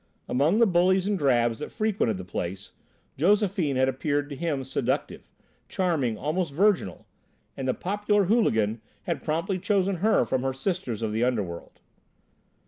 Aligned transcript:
Among 0.27 0.57
the 0.57 0.65
bullies 0.65 1.05
and 1.07 1.15
drabs 1.15 1.59
that 1.59 1.71
frequented 1.71 2.17
the 2.17 2.25
place, 2.25 2.71
Josephine 3.17 3.75
had 3.75 3.87
appeared 3.87 4.31
to 4.31 4.35
him 4.35 4.63
seductive, 4.63 5.29
charming, 5.69 6.17
almost 6.17 6.53
virginal, 6.53 7.05
and 7.55 7.67
the 7.67 7.75
popular 7.75 8.23
hooligan 8.23 8.81
had 9.03 9.21
promptly 9.21 9.59
chosen 9.59 9.97
her 9.97 10.25
from 10.25 10.41
her 10.41 10.53
sisters 10.53 11.03
of 11.03 11.11
the 11.11 11.23
underworld. 11.23 11.79